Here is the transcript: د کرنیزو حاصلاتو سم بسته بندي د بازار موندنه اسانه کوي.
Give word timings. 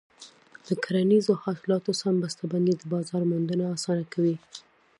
د 0.67 0.69
کرنیزو 0.83 1.33
حاصلاتو 1.43 1.91
سم 2.01 2.13
بسته 2.23 2.43
بندي 2.51 2.73
د 2.77 2.83
بازار 2.93 3.21
موندنه 3.31 3.65
اسانه 3.75 4.05
کوي. 4.13 4.35